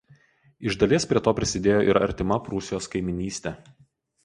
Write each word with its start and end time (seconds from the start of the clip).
Iš 0.69 0.77
dalies 0.83 1.05
prie 1.11 1.21
to 1.27 1.33
prisidėjo 1.41 1.85
ir 1.91 2.01
artima 2.07 2.41
Prūsijos 2.49 2.91
kaimynystė. 2.97 3.57